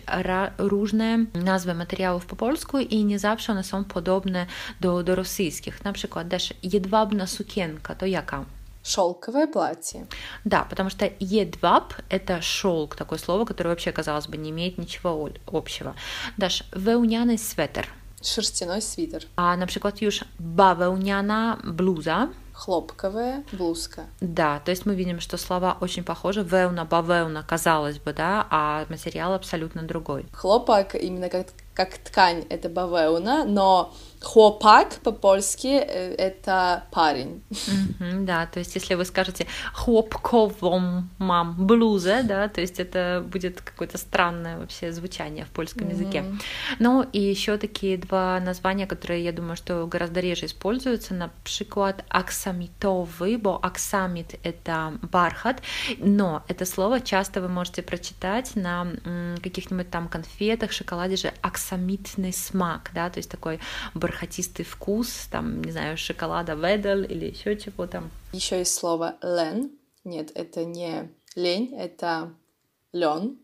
[0.58, 4.46] różne nazwy materiałów po polsku i nie zawsze one są podobne
[4.80, 5.84] do, do rosyjskich.
[5.84, 8.44] На przykład też jedwabna sukienka, to jaka?
[8.82, 10.06] Шелковое платье.
[10.44, 15.28] Да, потому что едваб– это шелк, такое слово, которое вообще, казалось бы, не имеет ничего
[15.46, 15.94] общего.
[16.38, 17.84] Даш, wełniany sweter–
[18.22, 19.24] Шерстяной свитер.
[19.36, 22.28] А, например, już bawełniana bluza.
[22.52, 24.02] Хлопковая блузка.
[24.20, 26.42] Да, то есть мы видим, что слова очень похожи.
[26.42, 30.26] Веуна, бавеуна, казалось бы, да, а материал абсолютно другой.
[30.34, 37.42] Хлопок именно как, как ткань это бавеуна, но Хлопак по-польски это парень.
[37.50, 43.60] Mm-hmm, да, то есть если вы скажете хлопковом мам блуза, да, то есть это будет
[43.60, 45.90] какое-то странное вообще звучание в польском mm-hmm.
[45.92, 46.24] языке.
[46.78, 51.30] Ну и еще такие два названия, которые я думаю, что гораздо реже используются, например,
[52.08, 55.62] аксамитовый, бо аксамит это бархат,
[55.98, 58.86] но это слово часто вы можете прочитать на
[59.42, 63.60] каких-нибудь там конфетах, шоколаде же аксамитный смак, да, то есть такой
[64.10, 68.10] бархатистый вкус, там, не знаю, шоколада Ведель или еще чего там.
[68.32, 69.70] Еще есть слово лен.
[70.04, 72.34] Нет, это не лень, это
[72.92, 73.38] лен.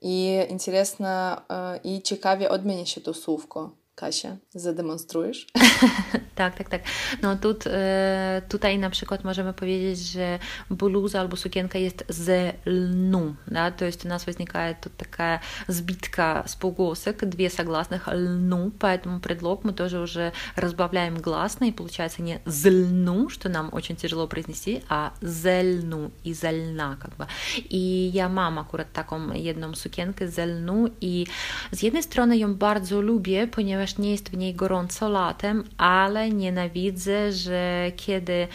[0.00, 1.44] И интересно,
[1.82, 3.70] и ciekawie odmieni się to słówko.
[3.97, 5.47] Kasia, zademonstrujesz?
[6.35, 6.81] tak, tak, tak.
[7.21, 13.33] No тут, e, tutaj na przykład możemy powiedzieć, że bluza albo sukienka jest z lnu,
[13.47, 13.71] да?
[13.71, 19.63] то есть у нас возникает тут такая сбитка с полугласок, две согласных лну, поэтому предлог
[19.63, 25.13] мы тоже уже разбавляем гласные, и получается не злну, что нам очень тяжело произнести, а
[25.21, 27.27] зельну и зельна как бы.
[27.69, 31.25] I ja mam akurat taką jedną sukienkę z lnu i
[31.71, 36.30] z jednej strony ją bardzo lubię, ponieważ ponieważ nie jest w niej gorąco latem, ale
[36.30, 38.48] nienawidzę, że kiedy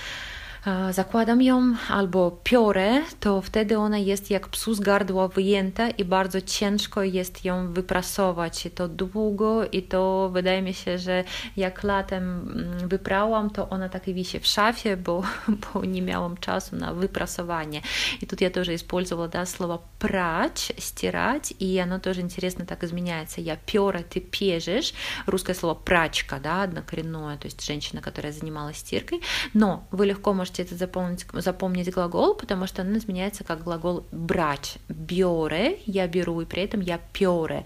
[0.90, 6.40] zakładam ją albo piorę, to wtedy ona jest jak psu z gardła wyjęta i bardzo
[6.40, 8.66] ciężko jest ją wyprasować.
[8.66, 11.24] I to długo i to wydaje mi się, że
[11.56, 15.22] jak latem mm, wyprałam, to ona tak wisi w szafie, bo,
[15.74, 17.82] bo nie miałam czasu na wyprasowanie.
[18.20, 23.40] И тут я тоже использовала да, слово прать, стирать, и оно тоже интересно так изменяется.
[23.40, 24.94] Я пера, ты пежешь.
[25.26, 29.22] Русское слово прачка, да, однокоренное, то есть женщина, которая занималась стиркой.
[29.54, 34.03] Но вы легко можете можете это запомнить, запомнить глагол, потому что он изменяется как глагол
[34.11, 34.77] брать.
[34.89, 37.63] Бёре, я беру, и при этом я пёре.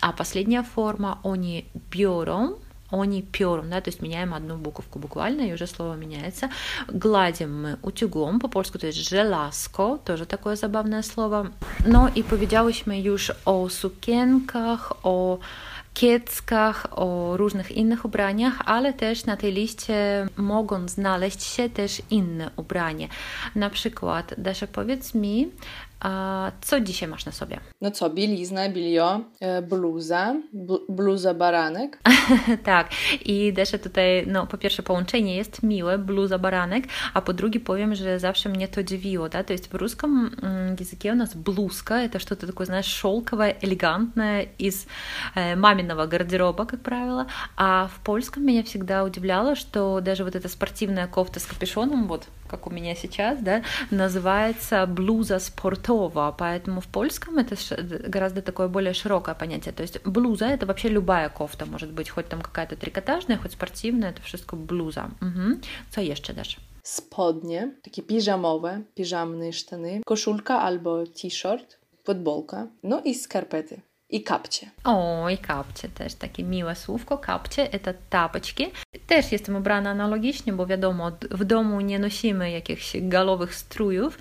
[0.00, 2.54] А последняя форма они бёром,
[2.90, 6.48] они пером, да, то есть меняем одну буковку буквально, и уже слово меняется.
[6.88, 11.50] Гладим мы утюгом, по-польску то есть желаско, тоже такое забавное слово.
[11.86, 15.38] No i powiedziałyśmy już o sukienkach, o
[15.94, 22.50] kieckach, o różnych innych ubraniach, ale też na tej liście mogą znaleźć się też inne
[22.56, 23.08] ubrania.
[23.54, 25.50] Na przykład, Dasza, powiedz mi,
[26.04, 27.60] a co dzisiaj masz na sobie?
[27.80, 30.34] No co, bielizna, bilio, e, bluza,
[30.88, 31.98] bluza baranek.
[32.64, 32.90] tak,
[33.24, 37.94] i Desza tutaj, no po pierwsze połączenie jest miłe, bluza baranek, a po drugie powiem,
[37.94, 40.30] że zawsze mnie to dziwiło, да, то есть в русском
[40.78, 44.86] языке у нас блузка, это что-то такое, знаешь, шелковое, элегантное из
[45.34, 50.48] э, маминого гардероба, как правило, а в польском меня всегда удивляло, что даже вот эта
[50.48, 56.86] спортивная кофта с капюшоном, вот как у меня сейчас, да, называется блуза спортова, поэтому в
[56.86, 57.56] польском это
[58.08, 59.72] гораздо такое более широкое понятие.
[59.72, 64.10] То есть блуза это вообще любая кофта, может быть, хоть там какая-то трикотажная, хоть спортивная,
[64.10, 65.10] это wszystko блуза.
[65.20, 65.60] Угу.
[65.90, 66.56] Co jeszcze dasz?
[66.82, 73.80] Spodnie, takie piżamowe, piżamne sztany, koszulka albo t-shirt, fotbolka, no i skarpety.
[74.13, 74.69] i kapcie.
[74.83, 77.17] O, i kapcie też takie miłe słówko.
[77.17, 78.71] Kapcie to tapoczki.
[79.07, 84.17] Też jestem ubrana analogicznie, bo wiadomo, w domu nie nosimy jakichś galowych strójów.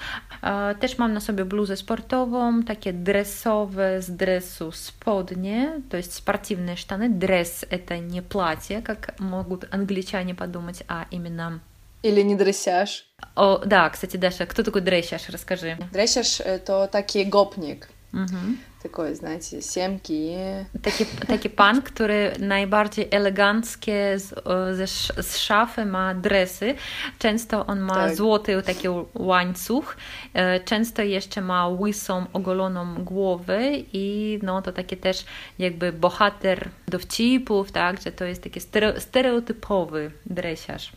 [0.81, 7.09] Też mam na sobie bluzę sportową, takie dresowe z dresu spodnie, to jest спортивные штаны.
[7.09, 11.61] Дресс – это не платье, как могут англичане подумать, а именно
[12.03, 13.07] Или не дрессяж.
[13.35, 15.29] О, да, кстати, Даша, кто такой дрессяж?
[15.31, 15.77] Расскажи.
[15.93, 17.89] Дрессяж – to taki gopnik.
[18.13, 20.67] Mhm такой, знаете, семки.
[20.83, 24.35] Taki, taki pan, który najbardziej eleganckie z,
[24.77, 24.87] ze,
[25.23, 26.75] z szafy ma dresy.
[27.19, 28.17] Często on ma tak.
[28.17, 29.97] złoty taki łańcuch,
[30.65, 33.61] często jeszcze ma łysą, ogoloną głowę
[33.93, 35.25] i no to taki też
[35.59, 38.61] jakby bohater dowcipów, tak, że to jest taki
[38.99, 40.93] stereotypowy dresiarz.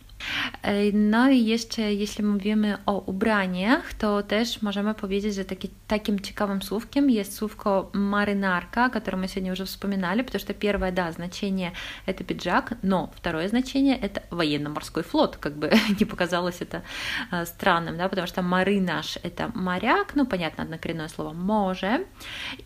[0.92, 6.62] No i jeszcze jeśli mówimy o ubraniach, to też możemy powiedzieć, że taki, takim ciekawym
[6.62, 11.72] słówkiem jest słówko маринарка, о котором мы сегодня уже вспоминали, потому что первое, да, значение
[12.06, 15.70] это пиджак, но второе значение это военно-морской флот, как бы
[16.00, 16.82] не показалось это
[17.44, 22.04] странным, да, потому что маринаш это моряк, ну, понятно, однокоренное слово może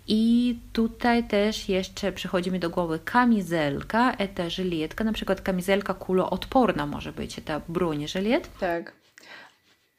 [0.06, 6.86] i tutaj też jeszcze przychodzi mi do głowy kamizelka, это жилетка, na przykład kamizelka kuloodporna
[6.86, 8.47] może być, Это бронежилет.
[8.59, 8.93] Так.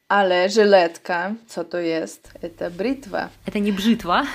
[0.07, 2.33] Ale żyletka, co to jest?
[2.59, 3.29] To brytwa.
[3.45, 4.25] Это не бритва,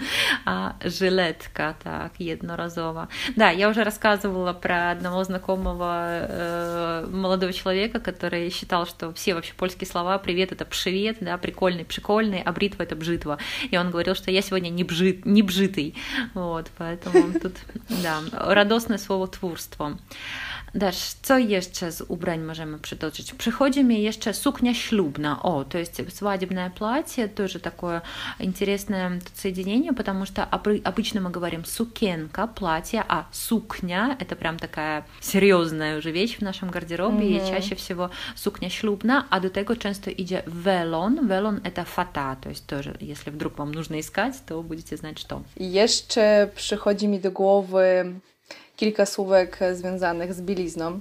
[0.44, 3.08] а жилетка, так, jednorazowa.
[3.36, 9.52] Да, я уже рассказывала про одного знакомого э, молодого человека, который считал, что все вообще
[9.56, 13.38] польские слова «привет»— это «пшевет», да, «прикольный», «прикольный», а «бритва»— это «бжитва».
[13.70, 15.94] И он говорил, что я сегодня не, бжит, не бжитый.
[16.34, 17.54] Вот, поэтому тут,
[18.02, 19.98] да, радостное слово «творство».
[20.75, 23.33] Dasz, co jeszcze z ubrań możemy przytoczyć?
[23.33, 25.43] Przychodzi mi jeszcze suknia ślubna.
[25.43, 28.01] О, то есть свадебное платье, тоже такое
[28.39, 30.43] интересное соединение, потому что
[30.83, 36.69] обычно мы говорим сукенка, платье, а сукня — это прям такая серьезная уже вещь в нашем
[36.69, 37.47] гардеробе, mm-hmm.
[37.47, 41.27] и чаще всего сукня ślubna, а до tego często idzie welon.
[41.27, 45.41] Welon — это фата, то есть тоже, если вдруг вам нужно искать, то будете знать, что.
[45.55, 48.13] Jeszcze przychodzi mi do głowy
[48.77, 50.99] kilka słówek związanych z bielizną.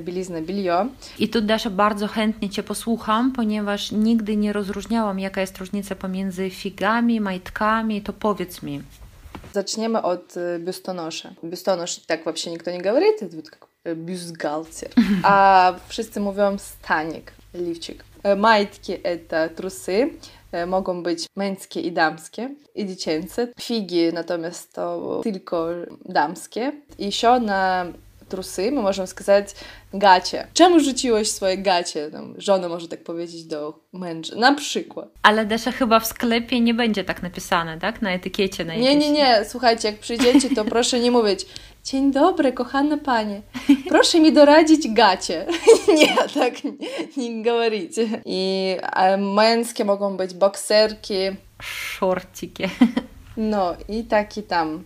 [0.00, 0.86] Bieliznę, bilio.
[1.18, 6.50] I tu Dasza bardzo chętnie Cię posłucham, ponieważ nigdy nie rozróżniałam, jaka jest różnica pomiędzy
[6.50, 8.82] figami, majtkami, to powiedz mi.
[9.52, 11.30] Zaczniemy od biustonosza.
[11.44, 14.90] Biustonosz tak вообще никто не говорит, это вот как бюстгальтер.
[15.22, 18.04] А wszyscy mówią stanik, liwczyk.
[18.36, 18.92] Majtki
[19.28, 20.10] to trusy,
[20.66, 23.48] mogą być męskie i damskie, i dziecięce.
[23.60, 25.68] Figi natomiast to tylko
[26.04, 26.72] damskie.
[26.98, 27.86] I еще na
[28.28, 29.54] trusy my możemy сказать
[29.94, 30.46] gacie.
[30.54, 32.10] Czemu rzuciłeś swoje gacie?
[32.12, 34.36] No, żona może tak powiedzieć do męża.
[34.36, 35.08] Na przykład.
[35.22, 38.02] Ale Desza chyba w sklepie nie będzie tak napisane, tak?
[38.02, 38.64] Na etykiecie.
[38.64, 39.44] Na nie, nie, nie.
[39.48, 41.46] Słuchajcie, jak przyjdziecie, to proszę nie mówić
[41.88, 43.42] Dzień dobry, kochane panie.
[43.88, 45.46] Proszę mi doradzić gacie.
[45.96, 46.72] nie, tak nie,
[47.16, 48.02] nie говорите.
[48.24, 48.76] I
[49.18, 51.14] męskie mogą być bokserki.
[51.62, 52.64] Szorciki.
[53.36, 54.84] no i taki tam.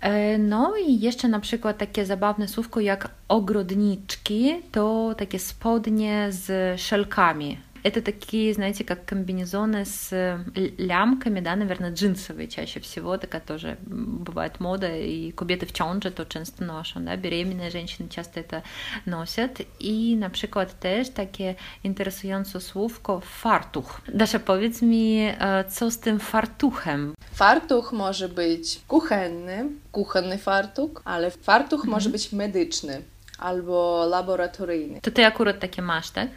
[0.00, 6.80] E, no i jeszcze na przykład takie zabawne słówko jak ogrodniczki, to takie spodnie z
[6.80, 7.58] szelkami.
[7.84, 10.10] Это такие, знаете, как комбинезоны с
[10.54, 16.24] лямками, да, наверное, джинсовые чаще всего, такая тоже бывает мода, и кобеты в ciąży to
[16.26, 18.62] często noszą, да, беременные женщины часто это
[19.06, 19.60] носят.
[19.78, 24.00] I na przykład też takie interesujące słówko fartuch.
[24.14, 25.28] Dasza, powiedz mi,
[25.70, 27.14] co z tym fartuchem?
[27.32, 31.90] Fartuch może być kuchenny, kuchenny fartuch, ale fartuch mhm.
[31.90, 33.02] może być medyczny
[33.38, 35.00] albo laboratoryjny.
[35.00, 36.28] To ty akurat takie masz, tak?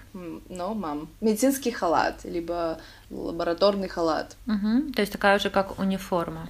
[0.49, 1.07] No, mam.
[1.21, 2.77] Медицинский халат, либо
[3.11, 4.35] лабораторный халат.
[4.47, 4.91] Mhm.
[4.95, 6.47] To jest taka już jak uniforma.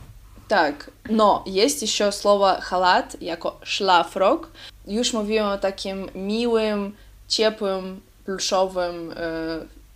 [0.48, 4.52] Tak, no jest jeszcze słowo halat jako szlafrok.
[4.88, 6.96] Już mówiłem o takim miłym,
[7.28, 9.16] ciepłym, pluszowym e,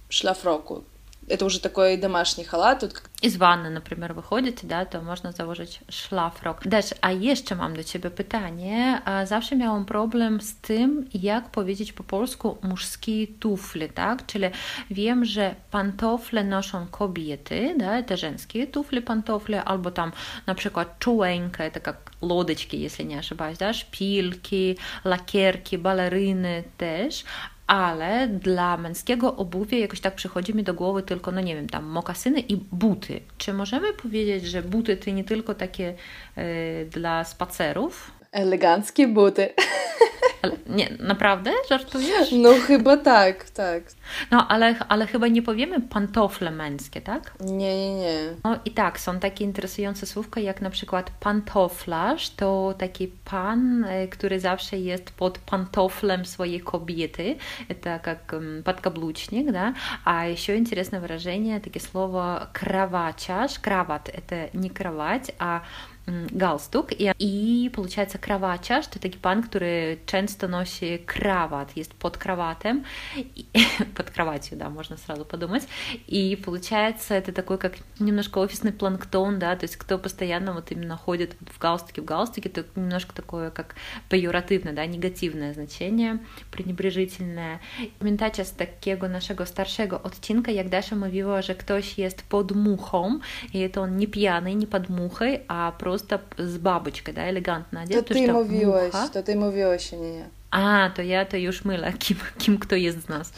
[0.09, 0.83] szlafroku.
[1.31, 2.79] Это уже такой домашний халат.
[2.79, 3.01] Тут...
[3.21, 6.67] Из ванны, например, выходите, да, to można założyć szlafrok.
[6.67, 9.01] Dasz, a jeszcze mam do Ciebie pytanie.
[9.25, 14.25] Zawsze miałam problem z tym, jak powiedzieć po polsku mużskie tufle, tak?
[14.25, 14.45] Czyli
[14.91, 20.11] wiem, że pantofle noszą kobiety, да, te żeńskie tufle, pantofle, albo tam
[20.45, 27.23] na przykład czułenkę, taka lodeczki, jeśli nie ошибаюсь, да, szpilki, lakierki, baleryny też,
[27.72, 31.84] ale dla męskiego obuwia jakoś tak przychodzi mi do głowy tylko, no nie wiem, tam
[31.84, 33.20] mokasyny i buty.
[33.38, 35.94] Czy możemy powiedzieć, że buty to nie tylko takie
[36.38, 38.10] y, dla spacerów?
[38.32, 39.48] Eleganckie buty.
[40.41, 41.51] Ale, nie, naprawdę?
[41.69, 42.31] Żartujesz?
[42.31, 43.83] No chyba tak, tak.
[44.31, 47.33] No, ale, ale chyba nie powiemy pantofle męskie, tak?
[47.39, 48.19] Nie, nie, nie.
[48.43, 54.07] No i tak, są takie interesujące słówka, jak na przykład pantoflarz, to taki pan, e,
[54.07, 57.35] który zawsze jest pod pantoflem swojej kobiety,
[57.69, 59.73] это как подкаблучник, да,
[60.05, 65.61] а еще интересное выражение, takie słowo кроватяж, кроват, это не кровать, а
[66.06, 66.92] галстук.
[66.92, 72.84] И, и получается кровача, что это пан, который часто носит кроват, есть под кроватем,
[73.16, 73.46] и,
[73.96, 75.66] под кроватью, да, можно сразу подумать.
[76.06, 80.96] И получается это такой как немножко офисный планктон, да, то есть кто постоянно вот именно
[80.96, 83.74] ходит в галстуке в галстуке, это немножко такое как
[84.08, 86.18] pejoratywne, да, negatywne znaczenie,
[86.50, 87.58] пренебрежительne.
[87.98, 93.18] Pamiętacie z takiego naszego starszego odcinka, jak Dasza mówiła, że ktoś jest pod muchą
[93.54, 97.83] i to on nie pijany, nie pod muchой, a просто просто з бабочкой, да, элегантно
[97.83, 98.07] одет.
[98.07, 100.25] To ty mówiłeś, to ty mówiłeś, nie ja.
[100.52, 103.32] A, to ja to już mylę, kim, kim kto jest z nas.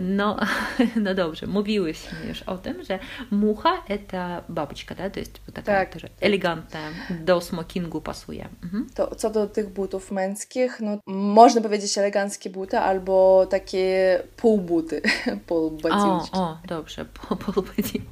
[0.00, 0.36] No,
[1.04, 2.98] no dobrze, mówiłyśmy już o tym, że
[3.30, 4.16] mucha to
[4.48, 5.12] babeczka, tak?
[5.12, 5.92] to jest taka tak.
[5.92, 6.78] też elegantna,
[7.10, 8.48] do smokingu pasuje.
[8.62, 8.86] Mhm.
[8.94, 15.02] To co do tych butów męskich, no można powiedzieć eleganckie buty albo takie półbuty,
[15.46, 16.30] półbodzińczki.
[16.32, 17.04] O, o, dobrze,
[17.44, 18.02] półbodzińczki.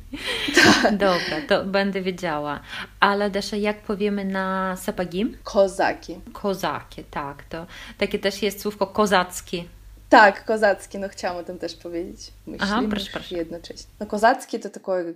[0.54, 0.96] Tak.
[0.96, 2.60] Dobra, to będę wiedziała.
[3.00, 5.36] Ale Dasza, jak powiemy na sapagi?
[5.44, 6.20] Kozaki.
[6.32, 7.66] Kozaki, tak, to
[7.97, 9.67] takie też jest słówko kozacki.
[10.09, 12.31] Tak, kozacki, no chciałam o tym też powiedzieć.
[12.47, 13.35] Myślimy Aha, proszę, proszę.
[13.35, 13.91] jednocześnie.
[13.99, 15.15] No kozacki to такой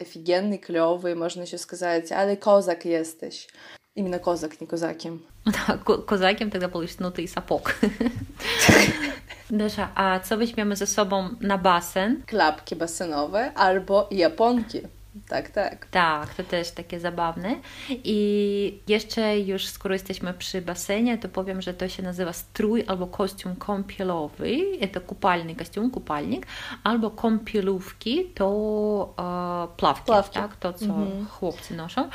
[0.00, 3.48] офигенный, клевый, можно еще сказать, ale kozak jesteś.
[3.96, 5.18] Именно kozak, nie kozakiem.
[5.46, 7.74] Да, kozakiem тогда получится, no ty i sapok.
[9.50, 12.22] Desza, a co weźmiemy ze sobą na basen?
[12.26, 14.80] Klapki basenowe albo japonki.
[15.27, 15.85] Tak, tak.
[15.85, 17.55] Tak, to też takie zabawne.
[17.89, 23.07] I jeszcze już, skoro jesteśmy przy basenie, to powiem, że to się nazywa strój albo
[23.07, 24.57] kostium kąpielowy.
[24.93, 26.47] To kupalny kostium, kupalnik.
[26.83, 29.13] Albo kąpielówki to
[29.73, 30.55] e, plawki, plawki, tak?
[30.55, 31.25] To, co mhm.
[31.25, 32.09] chłopcy noszą.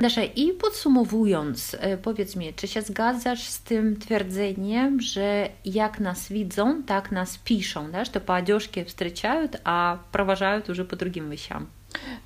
[0.00, 6.28] Dasza, i podsumowując, e, powiedz mi, czy się zgadzasz z tym twierdzeniem, że jak nas
[6.28, 11.66] widzą, tak nas piszą, да, что по одежке встречают, a провожают уже по другим вещам?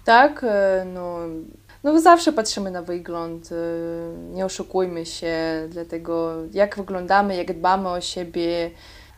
[0.05, 1.19] Tak, e, no,
[1.85, 3.57] no zawsze patrzymy na wygląd, e,
[4.35, 5.35] nie oszukujmy się,
[5.71, 8.71] dlatego jak wyglądamy, jak dbamy o siebie,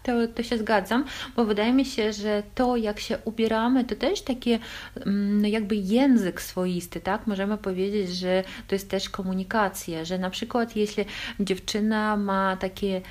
[0.03, 4.21] to, to się zgadzam, bo wydaje mi się, że to, jak się ubieramy, to też
[4.21, 4.59] taki
[4.95, 7.27] mm, no jakby język swoisty, tak?
[7.27, 11.05] Możemy powiedzieć, że to jest też komunikacja, że na przykład jeśli
[11.39, 13.01] dziewczyna ma takie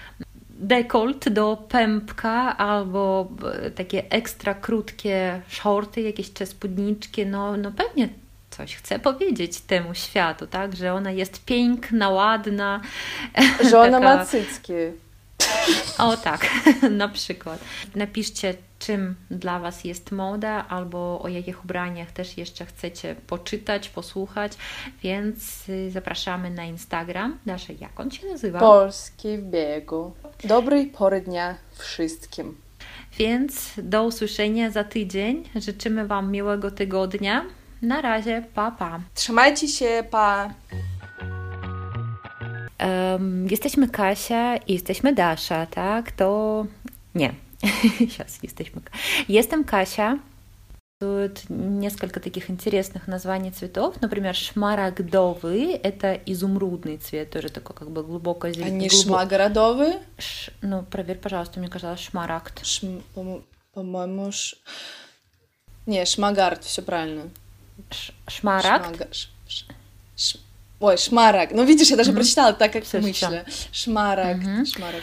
[0.50, 8.08] dekolt do pępka albo e, takie ekstra krótkie shorty, jakieś czy spódniczki, no, no pewnie
[8.50, 10.76] coś chce powiedzieć temu światu, tak?
[10.76, 12.80] Że ona jest piękna, ładna.
[13.70, 14.16] Że ona taka...
[14.16, 14.72] ma cycki.
[15.98, 16.50] O tak,
[16.90, 17.60] na przykład.
[17.94, 24.52] Napiszcie, czym dla Was jest moda, albo o jakich ubraniach też jeszcze chcecie poczytać, posłuchać,
[25.02, 27.38] więc y, zapraszamy na Instagram.
[27.46, 28.58] Nasze, jak on się nazywa?
[28.58, 30.12] Polski w biegu.
[30.44, 32.56] Dobrej pory dnia wszystkim.
[33.18, 35.48] Więc do usłyszenia za tydzień.
[35.56, 37.44] Życzymy Wam miłego tygodnia.
[37.82, 39.00] Na razie, pa, pa.
[39.14, 40.54] Trzymajcie się, pa.
[42.80, 46.12] Um, jesteśmy Kasia i jesteśmy Dasza, tak?
[46.12, 46.66] To
[47.14, 47.34] nie.
[47.98, 48.80] Сейчас jesteśmy.
[49.28, 50.18] Jestem Kasia.
[51.00, 54.00] Тут несколько таких интересных названий цветов.
[54.02, 58.72] Например, шмарагдовый– это изумрудный цвет, тоже такой как бы глубоко зеленый.
[58.72, 59.06] Не глубок...
[59.06, 59.94] шмагородовый?
[60.18, 60.52] Ш...
[60.60, 62.66] Ну, проверь, пожалуйста, мне казалось шмарагд.
[62.66, 63.00] Шм...
[63.72, 64.56] По-моему, ш...
[65.86, 67.30] не, шмагард, все правильно.
[67.90, 68.12] Ш...
[68.28, 68.96] Шмарагд?
[68.96, 69.08] Шмага...
[70.16, 70.38] Ш...
[70.80, 71.52] Ой, шмарак.
[71.52, 72.14] Ну, видишь, я даже mm-hmm.
[72.14, 73.00] прочитала так, как мысли.
[73.00, 73.44] мысля.
[73.70, 74.64] Шмарак, mm-hmm.
[74.64, 75.02] шмарак.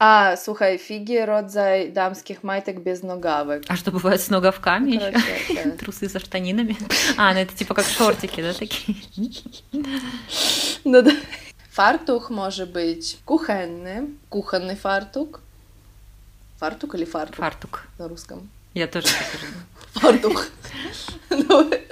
[0.00, 3.64] А, слухай, фиги родзай дамских майток без ногавок.
[3.66, 5.70] А что бывает с ногавками Короче, еще?
[5.78, 6.76] Трусы со штанинами?
[7.16, 8.96] А, ну это типа как шортики, да, такие?
[10.84, 11.10] Ну да.
[11.72, 15.40] Фартук может быть кухонный, кухонный фартук.
[16.58, 17.36] Фартук или фартук?
[17.36, 17.86] Фартук.
[17.98, 18.48] На русском.
[18.74, 20.48] Я тоже так Фартук.